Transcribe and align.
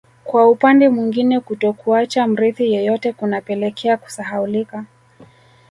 Kwa 0.23 0.49
upande 0.49 0.89
mwingine 0.89 1.39
kutokuacha 1.39 2.27
mrithi 2.27 2.73
yeyote 2.73 3.13
kunapelekea 3.13 3.97
kusahaulika 3.97 4.85